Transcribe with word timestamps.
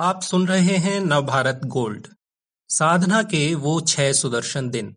आप 0.00 0.22
सुन 0.22 0.46
रहे 0.46 0.76
हैं 0.76 1.00
नवभारत 1.00 1.60
गोल्ड। 1.66 2.06
साधना 2.68 3.22
के 3.22 3.54
वो 3.54 3.80
छह 3.80 4.12
सुदर्शन 4.12 4.70
दिन। 4.70 4.96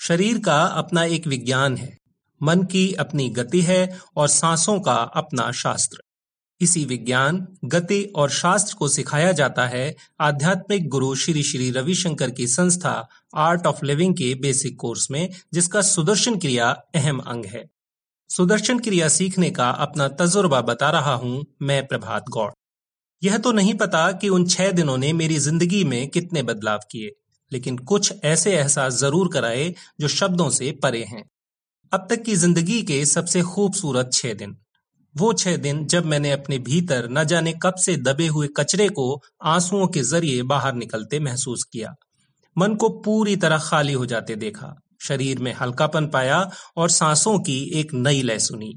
शरीर 0.00 0.38
का 0.38 0.62
अपना 0.62 1.04
एक 1.04 1.26
विज्ञान 1.26 1.76
है। 1.76 1.98
मन 2.42 2.62
की 2.62 2.94
अपनी 2.94 3.28
गति 3.28 3.60
है 3.60 3.98
और 4.16 4.28
सांसों 4.28 4.80
का 4.80 4.94
अपना 4.94 5.52
शास्त्र। 5.52 5.98
इसी 6.60 6.84
विज्ञान, 6.84 7.48
गति 7.64 8.12
और 8.16 8.30
शास्त्र 8.30 8.74
को 8.74 8.88
सिखाया 8.88 9.32
जाता 9.32 9.66
है 9.66 9.96
आध्यात्मिक 10.20 10.88
गुरु 10.88 11.14
श्री 11.14 11.42
श्री 11.42 11.70
रविशंकर 11.70 12.30
की 12.30 12.46
संस्था 12.46 13.08
आर्ट 13.34 13.66
ऑफ़ 13.66 13.84
लिविंग 13.84 14.14
के 14.14 14.34
बेसिक 14.34 14.76
कोर्स 14.78 15.10
में, 15.10 15.30
जिसका 15.52 15.82
सुदर्शन 15.82 16.38
क्रिया 16.38 16.70
अहम 16.94 17.18
अंग 17.18 17.44
है। 17.44 17.70
सुदर्शन 18.28 18.78
क्रिया 18.78 19.08
सीखने 19.08 19.50
का 19.50 19.70
अपना 19.70 20.08
तजुर्बा 20.08 20.60
बता 20.60 20.90
रहा 20.90 21.14
हूँ 21.14 21.46
मैं 21.62 21.86
प्रभात 21.86 22.28
गौड़। 22.28 22.52
यह 23.22 23.38
तो 23.38 23.52
नहीं 23.52 23.74
पता 23.74 24.10
कि 24.12 24.28
उन 24.28 24.46
छह 24.46 24.70
दिनों 24.72 24.96
ने 24.98 25.12
मेरी 25.12 25.38
ज़िंदगी 25.38 25.82
में 25.84 26.08
कितने 26.08 26.42
बदलाव 26.42 26.80
किए, 26.90 27.10
लेकिन 27.52 27.76
कुछ 27.78 28.12
ऐसे 28.24 28.54
एहसास 28.56 28.94
ज़रूर 28.94 29.28
कराए 29.32 29.72
जो 30.00 30.08
शब्दों 30.08 30.48
से 30.50 30.70
परे 30.82 31.02
हैं। 31.04 31.22
अब 31.92 32.06
तक 32.10 32.22
की 32.22 32.34
ज़िंदगी 32.36 32.82
के 32.82 33.04
सबसे 33.06 33.42
खूबसूरत 33.42 34.10
छह 34.14 34.34
दिन। 34.34 34.56
वो 35.14 35.32
छह 35.32 35.56
दिन 35.56 35.84
जब 35.86 36.06
मैंने 36.06 36.30
अपने 36.30 36.58
भीतर 36.60 37.08
न 37.10 37.24
जाने 37.24 37.52
कब 37.62 37.74
से 37.76 37.96
दबे 37.98 38.26
हुए 38.26 38.48
कचरे 38.56 38.88
को 38.88 39.04
आंसुओं 39.44 39.86
के 39.86 40.02
ज़रिए 40.02 40.42
बाहर 40.44 40.74
निकलते 40.74 41.20
महसूस 41.20 41.64
किया। 41.64 41.94
मन 42.56 42.74
को 42.74 42.88
पूरी 43.00 43.36
तरह 43.36 43.58
खाली 43.58 43.92
हो 43.92 44.06
जाते 44.06 44.36
देखा, 44.36 44.74
शरीर 45.02 45.38
में 45.38 45.52
हल्कापन 45.54 46.06
पाया 46.06 46.40
और 46.76 46.90
सांसों 46.90 47.38
की 47.40 47.60
एक 47.80 47.94
नई 47.94 48.22
लय 48.22 48.38
सुनी। 48.38 48.72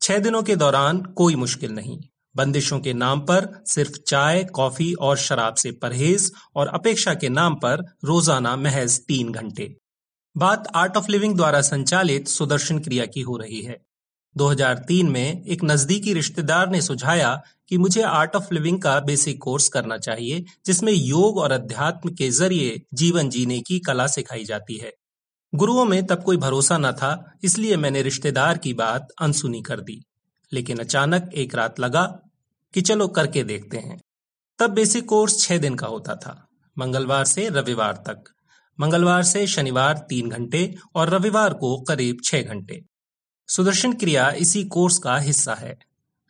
छह 0.00 0.18
दिनों 0.18 0.42
के 0.42 0.56
दौरान 0.56 1.02
कोई 1.16 1.34
मुश्किल 1.36 1.72
नहीं। 1.72 1.98
बंदिशों 2.36 2.80
के 2.80 2.92
नाम 2.92 3.20
पर 3.20 3.62
सिर्फ़ 3.66 3.92
चाय, 3.92 4.44
कॉफ़ी 4.44 4.92
और 4.92 5.16
शराब 5.16 5.54
से 5.54 5.72
परहेज 5.72 6.32
और 6.56 6.68
अपेक्षा 6.68 7.14
के 7.14 7.28
नाम 7.28 7.54
पर 7.54 7.84
रोज़ाना 8.04 8.56
महज 8.56 9.00
तीन 9.00 9.32
घंटे। 9.32 9.76
बात 10.36 10.68
आर्ट 10.74 10.96
ऑफ़ 10.96 11.10
लिविंग 11.10 11.36
द्वारा 11.36 11.60
संचालित 11.60 12.28
सुदर्शन 12.28 12.78
क्रिया 12.78 13.06
की 13.06 13.20
हो 13.20 13.36
रही 13.36 13.62
है। 13.62 13.80
2003 14.36 15.08
में 15.08 15.44
एक 15.44 15.64
नजदीकी 15.64 16.12
रिश्तेदार 16.12 16.70
ने 16.70 16.80
सुझाया 16.80 17.42
कि 17.68 17.78
मुझे 17.78 18.02
आर्ट 18.02 18.36
ऑफ़ 18.36 18.54
लिविंग 18.54 18.82
का 18.82 19.00
बेसिक 19.00 19.42
कोर्स 19.42 19.68
करना 19.68 19.98
चाहिए, 19.98 20.44
जिसमें 20.66 20.92
योग 20.92 21.38
और 21.38 21.52
अध्यात्म 21.52 22.10
के 22.10 22.30
ज़रिए 22.30 22.82
जीवन 22.94 23.28
जीने 23.28 23.60
की 23.60 23.78
कला 23.78 24.06
सिखाई 24.06 24.44
जाती 24.44 24.76
है। 24.76 24.92
गुरुओं 25.54 25.84
में 25.84 26.06
तब 26.06 26.22
कोई 26.22 26.36
भरोसा 26.36 26.78
न 26.78 26.92
था, 26.92 27.38
इसलिए 27.44 27.76
मैंने 27.76 28.02
रिश्तेदार 28.02 28.58
की 28.58 28.74
बात 28.74 29.08
अनसुनी 29.20 29.62
कर 29.62 29.80
दी। 29.80 30.04
लेकिन 30.52 30.78
अचानक 30.78 31.30
एक 31.34 31.54
रात 31.54 31.80
लगा 31.80 32.20
कि 32.74 32.80
चलो 32.80 33.08
करके 33.08 33.44
देखते 33.44 33.76
हैं। 33.76 34.00
तब 34.58 34.70
बेसिक 34.70 35.08
कोर्स 35.08 35.40
छह 35.40 35.58
दिन 35.58 35.74
का 35.74 35.86
होता 35.86 36.14
था। 36.14 36.48
मंगलवार 36.78 37.24
से 37.24 37.48
रविवार 37.48 37.92
तक। 37.92 38.24
मंगलवार 38.80 39.22
से 39.22 39.46
शनिवार 39.46 40.06
तीन 40.08 40.28
घंटे 40.28 40.74
और 40.94 41.08
रविवार 41.08 41.54
को 41.54 41.80
करीब 41.80 42.16
छह 42.24 42.42
घंटे। 42.42 42.82
सुदर्शन 43.48 43.92
क्रिया 43.92 44.30
इसी 44.30 44.64
कोर्स 44.64 44.98
का 44.98 45.18
हिस्सा 45.18 45.54
है। 45.54 45.78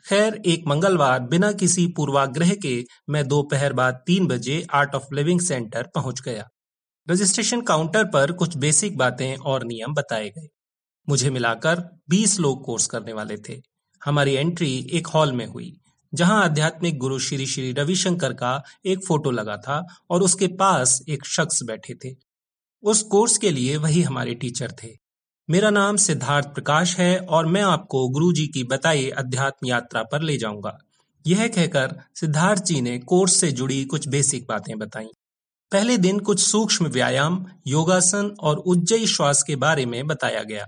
खैर, 0.09 0.35
एक 0.47 0.65
मंगलवार 0.67 1.21
बिना 1.21 1.53
किसी 1.53 1.87
पूर्वाग्रह 1.87 2.55
के 2.55 2.85
मैं 3.11 3.29
दोपहर 3.29 3.73
बाद 3.73 3.95
तीन 4.07 4.27
बजे 4.27 4.67
आर्ट 4.75 4.95
ऑफ़ 4.95 5.15
लिविंग 5.15 5.41
सेंटर 5.41 5.89
पहुँच 5.95 6.21
गया। 6.21 6.49
रजिस्ट्रेशन 7.11 7.61
काउंटर 7.61 8.05
पर 8.05 8.33
कुछ 8.33 8.57
बेसिक 8.57 8.97
बातें 8.97 9.37
और 9.37 9.65
नियम 9.65 9.95
बताए 9.95 10.29
गए। 10.29 10.49
मुझे 11.09 11.31
मिलाकर 11.31 12.01
20 12.11 12.41
लोग 12.41 12.65
कोर्स 12.65 12.87
करने 12.87 13.13
वाले 13.13 13.37
थे। 13.37 13.72
हमारी 14.05 14.33
एंट्री 14.33 14.89
एक 14.93 15.07
हॉल 15.07 15.33
में 15.33 15.47
हुई, 15.47 15.77
जहाँ 16.15 16.45
आध्यात्मिक 16.45 16.99
गुरु 16.99 17.19
श्री 17.19 17.47
श्री 17.47 17.73
रविशंकर 17.73 18.33
का 18.33 18.63
एक 18.87 19.07
फ़ोटो 19.07 19.31
लगा 19.31 19.57
था 19.57 19.87
और 20.11 20.23
उसके 20.23 20.47
पास 20.47 21.03
एक 21.09 21.27
शख्स 21.27 21.63
बैठे 21.63 21.95
थे। 21.95 22.17
उस 22.83 23.03
कोर्स 23.03 23.39
के 23.39 23.51
लिए 23.51 23.77
वही 23.77 24.03
हमारे 24.03 24.35
टीचर 24.35 24.73
थे। 24.85 24.89
मेरा 25.51 25.71
नाम 25.71 25.97
सिद्धार्थ 25.97 26.47
प्रकाश 26.47 26.99
है 26.99 27.19
और 27.19 27.47
मैं 27.47 27.63
आपको 27.63 28.09
गुरु 28.09 28.33
जी 28.33 28.47
की 28.47 28.65
बताई 28.65 29.09
अध्यात्म 29.09 29.67
यात्रा 29.67 30.03
पर 30.03 30.23
ले 30.23 30.37
जाऊँगा। 30.37 30.79
यह 31.27 31.49
कहकर 31.49 32.03
सिद्धार्थ 32.15 32.65
जी 32.65 32.81
ने 32.81 32.99
कोर्स 32.99 33.37
से 33.37 33.53
जुड़ी 33.53 33.85
कुछ 33.85 34.09
बेसिक 34.09 34.47
बातें 34.49 34.79
बताई। 34.79 35.09
पहले 35.73 35.97
दिन 35.99 36.19
कुछ 36.19 36.41
सूक्ष्म 36.41 36.87
व्यायाम, 36.87 37.47
योगासन 37.67 38.35
और 38.41 38.57
उज्जयी 38.57 39.07
श्वास 39.07 39.43
के 39.43 39.57
बारे 39.57 39.87
में 39.87 40.07
बताया 40.07 40.43
गया। 40.43 40.67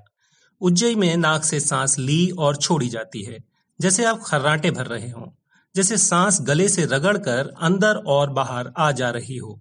उज्जयी 0.61 0.95
में 0.95 1.17
नाक 1.17 1.45
से 1.45 1.61
सांस 1.61 1.99
ली 1.99 2.31
और 2.31 2.57
छोड़ी 2.57 2.89
जाती 2.89 3.23
है, 3.23 3.39
जैसे 3.81 4.05
आप 4.05 4.21
खर्राटे 4.25 4.71
भर 4.71 4.87
रहे 4.87 5.11
हों, 5.11 5.27
जैसे 5.75 5.97
सांस 5.99 6.39
गले 6.41 6.69
से 6.69 6.85
रगड़कर 6.85 7.53
अंदर 7.61 7.97
और 7.97 8.31
बाहर 8.31 8.73
आ 8.79 8.91
जा 8.93 9.11
रही 9.11 9.37
हो। 9.37 9.61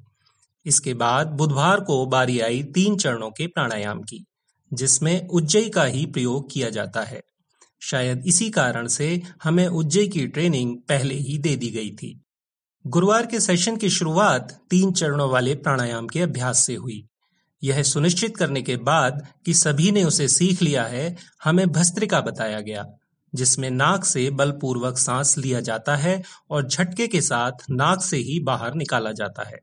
इसके 0.65 0.93
बाद 0.93 1.27
बुधवार 1.27 1.79
को 1.79 2.05
बारी 2.05 2.39
आई 2.39 2.63
तीन 2.63 2.97
चरणों 2.97 3.29
के 3.29 3.47
प्राणायाम 3.47 4.01
की, 4.01 4.25
जिसमें 4.73 5.27
उज्जयी 5.27 5.69
का 5.69 5.83
ही 5.83 6.05
प्रयोग 6.05 6.51
किया 6.51 6.69
जाता 6.69 7.01
है। 7.01 7.21
शायद 7.81 8.23
इसी 8.25 8.49
कारण 8.49 8.87
से 8.87 9.21
हमें 9.43 9.67
उज्जयी 9.67 10.07
की 10.07 10.27
ट्रेनिंग 10.27 10.77
पहले 10.89 11.15
ही 11.15 11.37
दे 11.37 11.55
दी 11.55 11.69
गई 11.69 11.91
थी। 11.91 12.19
गुरुवार 12.87 13.25
के 13.25 13.39
सेशन 13.39 13.77
की 13.77 13.89
शुरुआत 13.89 14.61
तीन 14.69 14.91
चरणों 14.91 15.29
वाले 15.29 15.55
प्राणायाम 15.55 16.07
के 16.07 16.21
अभ्यास 16.21 16.65
से 16.65 16.75
हुई। 16.75 17.07
यह 17.63 17.81
सुनिश्चित 17.83 18.37
करने 18.37 18.61
के 18.61 18.75
बाद 18.77 19.27
कि 19.45 19.53
सभी 19.53 19.91
ने 19.91 20.03
उसे 20.03 20.27
सीख 20.27 20.61
लिया 20.61 20.83
है, 20.83 21.15
हमें 21.43 21.67
भस्त्रिका 21.67 22.21
बताया 22.21 22.59
गया, 22.59 22.85
जिसमें 23.33 23.69
नाक 23.71 24.05
से 24.05 24.29
बलपूर्वक 24.29 24.97
सांस 24.97 25.37
लिया 25.37 25.59
जाता 25.59 25.95
है 25.95 26.21
और 26.49 26.67
झटके 26.67 27.07
के 27.07 27.21
साथ 27.21 27.51
नाक 27.69 28.01
से 28.01 28.17
ही 28.17 28.39
बाहर 28.39 28.73
निकाला 28.73 29.11
जाता 29.11 29.43
है। 29.43 29.59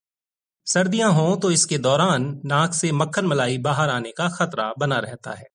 सर्दियाँ 0.67 1.13
हों 1.13 1.37
तो 1.37 1.51
इसके 1.51 1.79
दौरान 1.79 2.41
नाक 2.45 2.75
से 2.75 2.93
मक्खन 2.93 3.27
मलाई 3.27 3.59
बाहर 3.59 3.89
आने 3.89 4.11
का 4.11 4.29
खतरा 4.29 4.73
बना 4.79 4.99
रहता 4.99 5.31
है। 5.31 5.47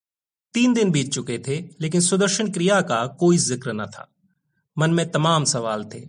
तीन 0.54 0.74
दिन 0.74 0.90
बीत 0.90 1.12
चुके 1.12 1.38
थे, 1.38 1.56
लेकिन 1.80 2.00
सुदर्शन 2.00 2.50
क्रिया 2.50 2.80
का 2.80 3.06
कोई 3.06 3.38
ज़िक्र 3.38 3.72
न 3.72 3.86
था। 3.86 4.06
मन 4.76 4.90
में 4.90 5.10
तमाम 5.10 5.44
सवाल 5.44 5.84
थे। 5.84 6.00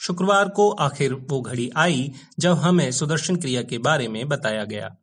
शुक्रवार 0.00 0.48
को 0.48 0.70
आखिर 0.70 1.14
वो 1.14 1.40
घड़ी 1.40 1.70
आई, 1.76 2.12
जब 2.38 2.52
हमें 2.52 2.90
सुदर्शन 2.92 3.36
क्रिया 3.36 3.62
के 3.62 3.78
बारे 3.78 4.08
में 4.08 4.28
बताया 4.28 4.64
गया। 4.64 4.94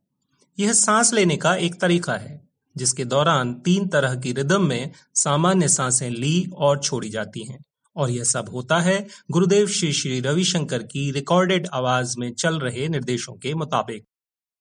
यह 0.60 0.74
सांस 0.74 1.14
लेने 1.14 1.38
का 1.38 1.56
एक 1.56 1.82
तरीका 1.82 2.14
है, 2.14 2.50
जिसके 2.78 3.06
दौरान 3.06 3.54
तीन 3.54 3.88
तरह 3.88 4.16
की 4.16 4.32
रिदम 4.34 4.62
में 4.62 4.92
सामान्य 5.16 5.68
साँसें 5.68 6.10
ली 6.10 6.50
और 6.54 6.80
छोड़ी 6.80 7.10
जाती 7.10 7.44
हैं। 7.44 7.64
और 7.96 8.10
यह 8.10 8.24
सब 8.24 8.50
होता 8.50 8.80
है 8.80 9.08
गुरुदेव 9.32 9.68
श्री 9.68 9.94
श्री 9.94 10.20
रविशंकर 10.20 10.84
की 10.84 11.12
रिकॉर्डेड 11.12 11.68
आवाज़ 11.74 12.16
में 12.20 12.34
चल 12.34 12.60
रहे 12.60 12.88
निर्देशों 12.88 13.34
के 13.34 13.54
मुताबिक। 13.54 14.06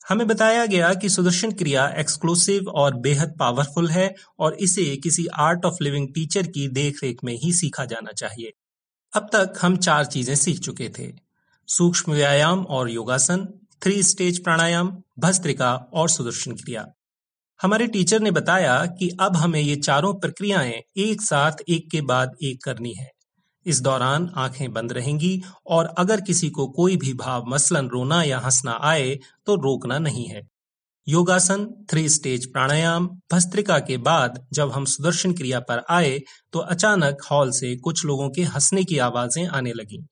हमें 0.09 0.27
बताया 0.27 0.67
गया 0.67 0.95
कि 0.95 1.09
सुदर्शन 1.09 1.53
क्रिया 1.53 1.89
एक्सक्लूसिव 1.89 2.69
और 2.69 2.95
बेहद 2.95 3.37
पावरफुल 3.39 3.89
है 3.89 4.15
और 4.39 4.55
इसे 4.55 4.97
किसी 4.97 5.27
आर्ट 5.27 5.65
ऑफ़ 5.65 5.75
लिविंग 5.83 6.09
टीचर 6.15 6.47
की 6.47 6.69
देखरेख 6.69 7.19
में 7.25 7.35
ही 7.35 7.53
सीखा 7.53 7.85
जाना 7.85 8.13
चाहिए। 8.13 8.53
अब 9.13 9.29
तक 9.33 9.55
हम 9.63 9.77
चार 9.77 10.05
चीज़ें 10.05 10.35
सीख 10.35 10.59
चुके 10.59 10.89
थे। 10.99 11.13
सूक्ष्म 11.69 12.13
व्यायाम 12.13 12.65
और 12.65 12.91
योगासन 12.91 13.49
थ्री 13.83 14.03
स्टेज 14.03 14.43
प्राणायाम 14.45 14.89
भस्त्रिका 15.19 15.75
और 15.95 16.09
सुदर्शन 16.09 16.53
क्रिया। 16.53 16.85
हमारे 17.61 17.87
टीचर 17.87 18.21
ने 18.21 18.31
बताया 18.31 18.75
कि 18.99 19.09
अब 19.21 19.37
हमें 19.37 19.61
ये 19.61 19.77
चारों 19.77 20.13
प्रक्रियाएँ 20.15 20.73
एक 20.97 21.23
साथ, 21.23 21.53
एक 21.69 21.89
के 21.91 22.01
बाद 22.01 22.35
एक 22.43 22.63
करनी 22.65 22.93
है। 22.95 23.09
इस 23.67 23.81
दौरान 23.81 24.31
आँखें 24.37 24.73
बंद 24.73 24.93
रहेंगी 24.93 25.43
और 25.67 25.95
अगर 25.99 26.21
किसी 26.21 26.51
को 26.51 26.67
कोई 26.67 26.97
भी 26.97 27.15
भाव 27.15 27.45
मसलन 27.49 27.89
रोना 27.89 28.23
या 28.23 28.39
हंसना 28.39 28.79
आए 28.83 29.19
तो 29.47 29.55
रोकना 29.55 29.99
नहीं 29.99 30.29
है। 30.29 30.43
योगासन 31.07 31.67
थ्री 31.91 32.09
स्टेज 32.09 32.53
प्राणायाम 32.53 33.09
भस्त्रिका 33.33 33.79
के 33.79 33.97
बाद 33.97 34.47
जब 34.53 34.71
हम 34.71 34.85
सुदर्शन 34.85 35.33
क्रिया 35.33 35.61
पर 35.61 35.85
आए 35.91 36.19
तो 36.53 36.59
अचानक 36.59 37.27
हॉल 37.31 37.51
से 37.51 37.77
कुछ 37.77 38.05
लोगों 38.05 38.31
के 38.31 38.43
हंसने 38.45 38.85
की 38.85 38.99
आवाज़ें 39.01 39.47
आने 39.47 39.73
लगी। 39.73 40.07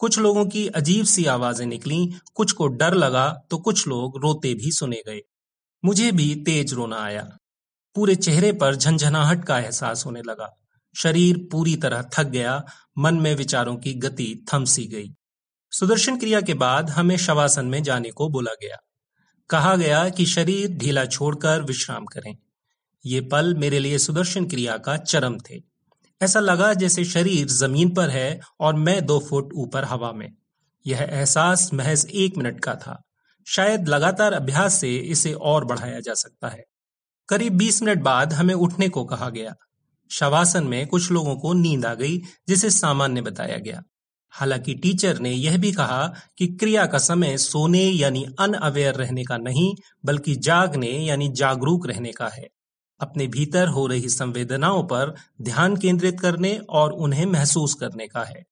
कुछ 0.00 0.18
लोगों 0.18 0.46
की 0.46 0.66
अजीब 0.66 1.04
सी 1.04 1.24
आवाज़ें 1.26 1.66
निकली, 1.66 2.14
कुछ 2.34 2.52
को 2.52 2.66
डर 2.66 2.94
लगा 2.94 3.42
तो 3.50 3.58
कुछ 3.58 3.88
लोग 3.88 4.16
रोते 4.18 4.54
भी 4.54 4.70
सुने 4.72 5.02
गए। 5.06 5.20
मुझे 5.84 6.12
भी 6.12 6.34
तेज 6.34 6.72
रोना 6.74 6.96
आया। 6.96 7.36
पूरे 7.94 8.14
चेहरे 8.14 8.52
पर 8.52 8.76
झंझनाहट 8.76 9.44
का 9.44 9.58
एहसास 9.58 10.06
होने 10.06 10.22
लगा। 10.22 10.56
शरीर 10.94 11.48
पूरी 11.52 11.76
तरह 11.76 12.02
थक 12.02 12.22
गया, 12.22 12.64
मन 12.98 13.14
में 13.14 13.34
विचारों 13.34 13.76
की 13.76 13.94
गति 13.94 14.44
थम 14.52 14.64
सी 14.64 14.86
गई। 14.86 15.08
सुदर्शन 15.72 16.18
क्रिया 16.18 16.40
के 16.40 16.54
बाद 16.54 16.90
हमें 16.90 17.16
शवासन 17.16 17.66
में 17.66 17.82
जाने 17.82 18.10
को 18.10 18.28
बोला 18.28 18.52
गया। 18.62 18.76
कहा 19.50 19.76
गया 19.76 20.08
कि 20.08 20.26
शरीर 20.26 20.68
ढीला 20.68 21.04
छोड़कर 21.04 21.62
विश्राम 21.62 22.04
करें। 22.04 22.36
ये 23.06 23.20
पल 23.20 23.54
मेरे 23.54 23.78
लिए 23.78 23.98
सुदर्शन 23.98 24.46
क्रिया 24.46 24.76
का 24.76 24.96
चरम 24.96 25.38
थे। 25.38 25.69
ऐसा 26.22 26.40
लगा 26.40 26.74
जैसे 26.74 27.04
शरीर 27.04 27.46
ज़मीन 27.46 27.94
पर 27.94 28.08
है 28.08 28.40
और 28.60 28.74
मैं 28.74 29.06
दो 29.06 29.18
फुट 29.20 29.52
ऊपर 29.54 29.84
हवा 29.84 30.12
में। 30.12 30.32
यह 30.86 31.08
एहसास 31.10 31.70
महज 31.74 32.06
एक 32.14 32.36
मिनट 32.36 32.60
का 32.60 32.74
था। 32.74 33.02
शायद 33.46 33.88
लगातार 33.88 34.32
अभ्यास 34.32 34.74
से 34.74 34.96
इसे 34.96 35.32
और 35.32 35.64
बढ़ाया 35.64 36.00
जा 36.00 36.14
सकता 36.14 36.48
है। 36.48 36.64
करीब 37.28 37.52
20 37.52 37.82
मिनट 37.82 38.02
बाद 38.02 38.32
हमें 38.32 38.54
उठने 38.54 38.88
को 38.88 39.04
कहा 39.04 39.28
गया। 39.28 39.54
शवासन 40.10 40.64
में 40.64 40.86
कुछ 40.86 41.10
लोगों 41.10 41.36
को 41.36 41.52
नींद 41.52 41.86
आ 41.86 41.94
गई, 41.94 42.18
जिसे 42.48 42.70
सामान्य 42.70 43.20
बताया 43.20 43.56
गया। 43.56 43.82
हालाँकि 44.30 44.74
टीचर 44.74 45.18
ने 45.18 45.30
यह 45.30 45.58
भी 45.58 45.72
कहा 45.72 46.14
कि 46.38 46.46
क्रिया 46.46 46.86
का 46.86 46.98
समय 46.98 47.38
सोने 47.38 47.84
यानी 47.84 48.26
अनअवेयर 48.40 48.94
रहने 48.94 49.24
का 49.24 49.36
नहीं, 49.36 49.74
बल्कि 50.04 50.36
जागने 50.36 50.90
यानी 50.90 51.28
जागरूक 51.28 51.86
रहने 51.86 52.12
का 52.12 52.28
है। 52.28 52.48
अपने 53.00 53.26
भीतर 53.26 53.68
हो 53.68 53.86
रही 53.86 54.08
संवेदनाओं 54.08 54.82
पर 54.82 55.14
ध्यान 55.42 55.76
केंद्रित 55.76 56.20
करने 56.20 56.60
और 56.68 56.92
उन्हें 56.92 57.26
महसूस 57.26 57.74
करने 57.74 58.08
का 58.08 58.24
है। 58.24 58.44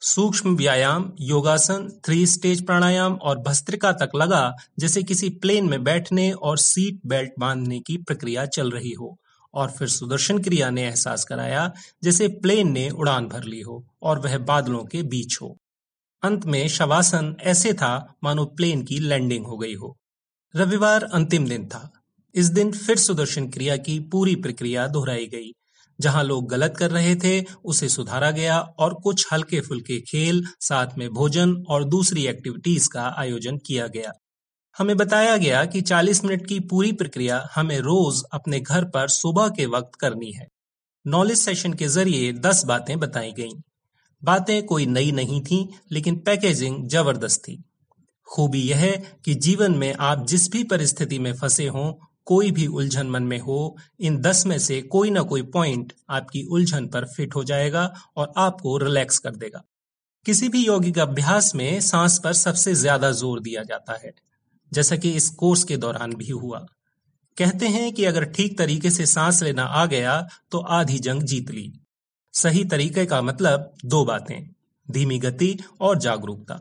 सूक्ष्म 0.00 0.56
व्यायाम, 0.56 1.12
योगासन 1.20 2.00
थ्री 2.04 2.26
स्टेज 2.26 2.66
प्राणायाम 2.66 3.14
और 3.14 3.38
भस्त्रिका 3.38 3.92
तक 3.92 4.10
लगा, 4.16 4.56
जैसे 4.78 5.02
किसी 5.02 5.28
प्लेन 5.28 5.68
में 5.68 5.84
बैठने 5.84 6.32
और 6.32 6.58
सीट 6.58 7.00
बेल्ट 7.06 7.32
बांधने 7.38 7.80
की 7.80 7.96
प्रक्रिया 7.96 8.46
चल 8.46 8.70
रही 8.70 8.92
हो, 8.92 9.18
और 9.54 9.70
फिर 9.70 9.88
सुदर्शन 9.88 10.38
क्रिया 10.38 10.70
ने 10.70 10.82
एहसास 10.82 11.24
कराया, 11.24 11.72
जैसे 12.04 12.28
प्लेन 12.28 12.72
ने 12.72 12.90
उड़ान 12.90 13.28
भर 13.28 13.44
ली 13.44 13.60
हो 13.60 13.84
और 14.02 14.18
वह 14.18 14.38
बादलों 14.38 14.84
के 14.84 15.02
बीच 15.02 15.38
हो। 15.42 15.56
अंत 16.22 16.46
में 16.46 16.68
शवासन 16.68 17.36
ऐसे 17.40 17.72
था, 17.72 18.14
मानो 18.24 18.44
प्लेन 18.44 18.82
की 18.82 18.98
लैंडिंग 18.98 19.46
हो 19.46 19.56
गई 19.56 19.74
हो। 19.74 19.96
रविवार 20.56 21.02
अंतिम 21.02 21.48
दिन 21.48 21.66
था। 21.66 22.01
इस 22.34 22.46
दिन 22.46 22.72
फिर 22.72 22.96
सुदर्शन 22.96 23.48
क्रिया 23.48 23.76
की 23.76 24.00
पूरी 24.00 24.36
प्रक्रिया 24.36 24.86
दोहराई 24.86 25.26
गई। 25.26 25.52
जहाँ 26.00 26.24
लोग 26.24 26.48
गलत 26.48 26.74
कर 26.78 26.90
रहे 26.90 27.16
थे, 27.16 27.44
उसे 27.64 27.88
सुधारा 27.88 28.30
गया 28.30 28.60
और 28.60 28.94
कुछ 28.94 29.26
हल्के 29.32 29.60
फुल्के 29.60 30.00
खेल, 30.00 30.44
साथ 30.60 30.86
में 30.98 31.10
भोजन 31.10 31.64
और 31.68 31.84
दूसरी 31.84 32.26
एक्टिविटीज़ 32.26 32.88
का 32.88 33.14
आयोजन 33.18 33.56
किया 33.56 33.86
गया। 33.86 34.12
हमें 34.78 34.96
बताया 34.96 35.36
गया 35.36 35.64
कि 35.64 35.80
40 35.80 36.24
मिनट 36.24 36.46
की 36.46 36.60
पूरी 36.60 36.92
प्रक्रिया 36.92 37.48
हमें 37.54 37.78
रोज 37.78 38.22
अपने 38.32 38.60
घर 38.60 38.84
पर 38.84 39.08
सुबह 39.08 39.48
के 39.48 39.66
वक्त 39.66 39.94
करनी 39.94 40.32
है। 40.32 40.48
नॉलेज 41.06 41.38
सेशन 41.38 41.72
के 41.72 41.88
ज़रिए 41.88 42.32
10 42.32 42.64
बातें 42.64 42.98
बताई 42.98 43.32
गईं। 43.32 43.62
बातें 44.24 44.66
कोई 44.66 44.86
नई 44.86 45.12
नहीं 45.12 45.40
थी, 45.40 45.68
लेकिन 45.92 46.16
पैकेजिंग 46.16 46.88
ज़बरदस्त 46.88 47.40
थी। 47.40 47.64
खूबी 48.26 48.60
यह 48.60 49.02
कि 49.24 49.34
जीवन 49.34 49.72
में 49.72 49.94
आप 49.94 50.26
जिस 50.26 50.50
भी 50.50 50.64
परिस्थिति 50.64 51.18
में 51.18 51.34
फंसे 51.34 51.66
हों 51.66 52.06
कोई 52.26 52.50
भी 52.50 52.66
उलझन 52.68 53.06
मन 53.06 53.22
में 53.24 53.38
हो, 53.40 53.76
इन 54.00 54.20
दस 54.20 54.44
में 54.46 54.58
से 54.60 54.80
कोई 54.84 55.10
ना 55.10 55.22
कोई 55.24 55.42
पॉइंट 55.52 55.92
आपकी 56.10 56.42
उलझन 56.44 56.86
पर 56.88 57.06
फिट 57.06 57.34
हो 57.34 57.44
जाएगा 57.44 57.84
और 58.16 58.32
आपको 58.38 58.76
रिलैक्स 58.78 59.18
कर 59.18 59.36
देगा। 59.36 59.62
किसी 60.26 60.48
भी 60.48 60.64
यौगिक 60.66 60.98
अभ्यास 61.00 61.54
में 61.54 61.80
सांस 61.82 62.20
पर 62.24 62.32
सबसे 62.34 62.74
ज़्यादा 62.76 63.10
ज़ोर 63.12 63.40
दिया 63.40 63.62
जाता 63.64 63.98
है, 64.02 64.12
जैसा 64.72 64.96
कि 64.96 65.10
इस 65.12 65.28
कोर्स 65.36 65.64
के 65.64 65.76
दौरान 65.78 66.14
भी 66.14 66.28
हुआ। 66.30 66.66
कहते 67.36 67.66
हैं 67.68 67.92
कि 67.92 68.04
अगर 68.04 68.24
ठीक 68.32 68.56
तरीके 68.58 68.90
से 68.90 69.06
सांस 69.08 69.42
लेना 69.42 69.62
आ 69.64 69.84
गया 69.86 70.20
तो 70.50 70.58
आधी 70.70 70.98
जंग 71.00 71.22
जीत 71.24 71.50
ली। 71.50 71.72
सही 72.34 72.64
तरीके 72.66 73.04
का 73.06 73.20
मतलब 73.22 73.72
दो 73.84 74.04
बातें, 74.04 74.42
धीमी 74.88 75.18
गति 75.18 75.56
और 75.80 75.98
जागरूकता। 75.98 76.58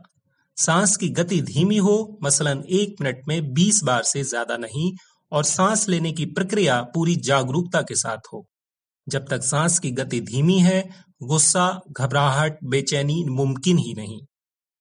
सांस 0.57 0.95
की 0.97 1.09
गति 1.11 1.41
धीमी 1.43 1.77
हो, 1.77 2.19
मसलन 2.23 2.63
एक 2.69 2.95
मिनट 3.01 3.21
में 3.27 3.53
बीस 3.53 3.83
बार 3.83 4.03
से 4.03 4.23
ज़्यादा 4.23 4.57
नहीं 4.57 4.91
और 5.31 5.43
सांस 5.43 5.89
लेने 5.89 6.11
की 6.11 6.25
प्रक्रिया 6.25 6.81
पूरी 6.81 7.15
जागरूकता 7.15 7.81
के 7.81 7.95
साथ 7.95 8.17
हो। 8.33 8.47
जब 9.09 9.27
तक 9.27 9.43
सांस 9.43 9.79
की 9.79 9.91
गति 9.91 10.21
धीमी 10.21 10.59
है, 10.59 10.89
गुस्सा, 11.23 11.81
घबराहट, 11.91 12.57
बेचैनी 12.63 13.23
मुमकिन 13.23 13.77
ही 13.77 13.93
नहीं। 13.93 14.19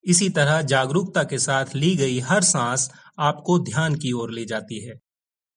इसी 0.04 0.28
तरह 0.28 0.62
जागरूकता 0.62 1.22
के 1.22 1.38
साथ 1.38 1.64
ली 1.74 1.96
गई 1.96 2.18
हर 2.18 2.42
सांस 2.42 2.90
आपको 3.18 3.58
ध्यान 3.58 3.94
की 3.94 4.12
ओर 4.12 4.30
ले 4.30 4.44
जाती 4.44 4.84
है। 4.84 4.94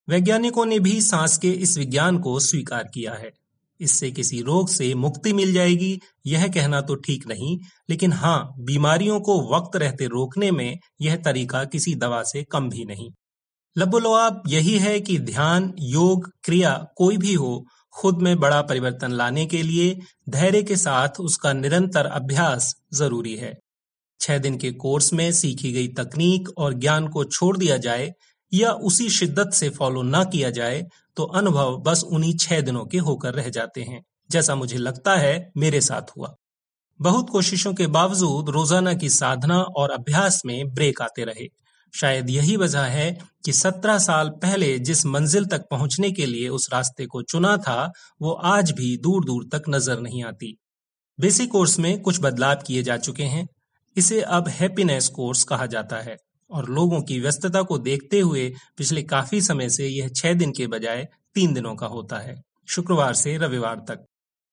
वैज्ञानिकों 0.09 0.65
ने 0.65 0.79
भी 0.79 1.01
सांस 1.01 1.37
के 1.37 1.51
इस 1.51 1.77
विज्ञान 1.77 2.17
को 2.19 2.39
स्वीकार 2.39 2.83
किया 2.83 3.13
है। 3.13 3.31
इससे 3.79 4.11
किसी 4.11 4.41
रोग 4.41 4.69
से 4.69 4.93
मुक्ति 4.93 5.33
मिल 5.33 5.53
जाएगी, 5.53 5.99
यह 6.25 6.47
कहना 6.47 6.81
तो 6.81 6.95
ठीक 6.95 7.27
नहीं, 7.27 7.57
लेकिन 7.89 8.13
हाँ 8.13 8.53
बीमारियों 8.59 9.19
को 9.19 9.55
वक्त 9.55 9.75
रहते 9.75 10.05
रोकने 10.05 10.51
में 10.51 10.79
यह 11.01 11.15
तरीका 11.15 11.63
किसी 11.63 11.95
दवा 11.95 12.23
से 12.23 12.43
कम 12.43 12.69
भी 12.69 12.85
नहीं। 12.85 13.09
लबोलवाब 13.75 14.41
यही 14.47 14.77
है 14.77 14.99
कि 14.99 15.17
ध्यान, 15.19 15.73
योग, 15.81 16.29
क्रिया 16.43 16.73
कोई 16.97 17.17
भी 17.17 17.33
हो, 17.33 17.65
खुद 17.95 18.21
में 18.21 18.39
बड़ा 18.39 18.61
परिवर्तन 18.61 19.11
लाने 19.11 19.45
के 19.45 19.61
लिए 19.63 19.97
धैर्य 20.29 20.61
के 20.63 20.75
साथ 20.75 21.19
उसका 21.19 21.53
निरंतर 21.53 22.05
अभ्यास 22.07 22.73
ज़रूरी 22.93 23.35
है। 23.35 23.53
छह 24.19 24.37
दिन 24.37 24.57
के 24.57 24.71
कोर्स 24.73 25.11
में 25.13 25.31
सीखी 25.31 25.71
गई 25.71 25.87
तकनीक 25.93 26.49
और 26.57 26.73
ज्ञान 26.75 27.07
को 27.07 27.23
छोड़ 27.25 27.55
दिया 27.57 27.77
जाए 27.77 28.11
या 28.51 28.71
उसी 28.83 29.09
शिद्दत 29.09 29.53
से 29.53 29.69
फॉलो 29.69 30.01
ना 30.03 30.23
किया 30.25 30.49
जाए 30.51 30.81
तो 31.17 31.23
अनुभव 31.33 31.77
बस 31.85 32.03
उन्हीं 32.05 32.35
छह 32.37 32.61
दिनों 32.61 32.85
के 32.85 32.97
होकर 32.99 33.33
रह 33.33 33.49
जाते 33.49 33.81
हैं, 33.81 34.01
जैसा 34.29 34.55
मुझे 34.55 34.77
लगता 34.77 35.15
है 35.15 35.51
मेरे 35.57 35.81
साथ 35.81 36.15
हुआ। 36.17 36.33
बहुत 36.99 37.29
कोशिशों 37.29 37.73
के 37.73 37.87
बावजूद 37.89 38.49
रोज़ाना 38.49 38.93
की 38.93 39.09
साधना 39.09 39.59
और 39.59 39.91
अभ्यास 39.91 40.41
में 40.45 40.73
ब्रेक 40.73 41.01
आते 41.01 41.23
रहे। 41.23 41.47
शायद 41.93 42.29
यही 42.29 42.57
वजह 42.57 42.79
है 42.79 43.19
कि 43.45 43.53
सत्रह 43.53 43.97
साल 43.97 44.29
पहले 44.29 44.79
जिस 44.79 45.05
मंजिल 45.05 45.45
तक 45.45 45.65
पहुँचने 45.71 46.11
के 46.11 46.25
लिए 46.25 46.49
उस 46.49 46.69
रास्ते 46.73 47.05
को 47.05 47.21
चुना 47.21 47.57
था, 47.57 47.91
वो 48.21 48.31
आज 48.31 48.71
भी 48.71 48.97
दूर 48.97 49.25
दूर 49.25 49.49
तक 49.51 49.63
नज़र 49.69 49.99
नहीं 49.99 50.23
आती। 50.23 50.57
बेसिक 51.19 51.51
कोर्स 51.51 51.79
में 51.79 52.01
कुछ 52.01 52.19
बदलाव 52.21 52.55
किए 52.67 52.83
जा 52.83 52.97
चुके 52.97 53.23
हैं। 53.23 53.47
इसे 53.97 54.21
अब 54.21 54.47
हैप्पीनेस 54.47 55.07
कोर्स 55.07 55.43
कहा 55.43 55.65
जाता 55.65 55.97
है 55.97 56.17
और 56.51 56.69
लोगों 56.69 57.01
की 57.01 57.19
व्यस्तता 57.19 57.61
को 57.61 57.77
देखते 57.77 58.19
हुए 58.19 58.53
पिछले 58.77 59.03
काफ़ी 59.03 59.41
समय 59.41 59.69
से 59.69 59.87
यह 59.87 60.09
छह 60.15 60.33
दिन 60.33 60.51
के 60.51 60.67
बजाय 60.67 61.07
तीन 61.35 61.53
दिनों 61.53 61.75
का 61.75 61.87
होता 61.87 62.17
है। 62.17 62.41
शुक्रवार 62.67 63.13
से 63.13 63.37
रविवार 63.37 63.75
तक। 63.75 64.05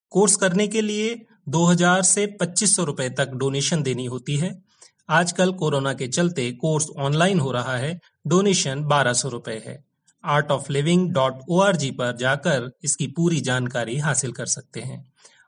कोर्स 0.09 0.35
करने 0.35 0.67
के 0.67 0.81
लिए 0.81 1.21
2000 1.49 2.01
से 2.03 2.25
पच्चीस 2.25 2.75
सौ 2.75 2.83
रुपए 2.83 3.09
तक 3.09 3.29
डोनेशन 3.29 3.83
देनी 3.83 4.05
होती 4.05 4.37
है। 4.37 4.70
आजकल 5.11 5.51
कोरोना 5.51 5.93
के 5.93 6.07
चलते 6.07 6.51
कोर्स 6.51 6.87
ऑनलाइन 6.97 7.39
हो 7.39 7.51
रहा 7.51 7.75
है। 7.77 7.99
डोनेशन 8.27 8.83
बारह 8.83 9.13
सौ 9.13 9.29
रुपए 9.29 9.61
है। 9.67 9.77
Art 10.25 10.51
of 10.51 10.71
Living 10.71 11.11
dot 11.13 11.39
O 11.49 11.59
R 11.59 11.75
G 11.75 11.91
पर 11.91 12.15
जाकर 12.17 12.69
इसकी 12.83 13.07
पूरी 13.07 13.39
जानकारी 13.41 13.97
हासिल 13.97 14.31
कर 14.31 14.45
सकते 14.45 14.79
हैं। 14.79 15.03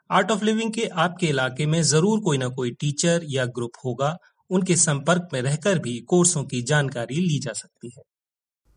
आर्ट 0.10 0.32
ऑफ़ 0.32 0.44
लिविंग 0.44 0.74
के 0.74 0.86
आपके 0.86 1.28
इलाके 1.28 1.66
में 1.66 1.82
ज़रूर 1.84 2.20
कोई 2.20 2.38
ना 2.38 2.48
कोई 2.48 2.72
टीचर 2.72 3.22
या 3.26 3.46
ग्रुप 3.46 3.72
होगा। 3.86 4.18
उनके 4.50 4.76
संपर्क 4.76 5.30
में 5.34 5.42
रहकर 5.42 5.80
भी 5.80 6.00
कोर्सों 6.00 6.44
की 6.44 6.62
जानकारी 6.62 7.16
ली 7.16 7.40
जा 7.40 7.54
सकती 7.54 7.92
है। 7.98 8.04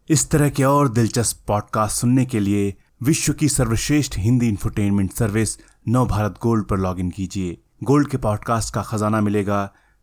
इस 0.08 0.30
तरह 0.30 0.50
के 0.50 0.64
और 0.64 0.88
दिलचस्प 0.88 1.44
पॉडकास्ट 1.46 2.00
सुनने 2.00 2.24
के 2.24 2.40
लिए 2.40 2.74
विश्व 3.02 3.32
की 3.32 3.48
सर्वश्रेष्ठ 3.48 4.18
Hindi 4.18 4.48
infotainment 4.48 5.12
service 5.12 5.58
Nav 5.88 6.06
Bharat 6.06 6.38
Gold 6.42 6.68
पर 6.68 6.78
लॉगिन 6.78 7.10
कीजिए। 7.10 7.58
गोल्ड 7.84 8.08
के 8.08 8.16
पॉडकास्ट 8.16 8.74
का 8.74 8.82
खजाना 8.82 9.20
मिलेगा 9.20 9.74